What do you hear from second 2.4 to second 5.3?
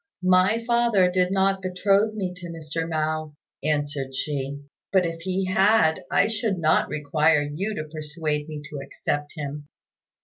Mr. Mao," answered she, "but if